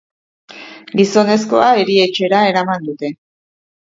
[1.01, 3.13] Gizonezkoa erietxera eraman dute.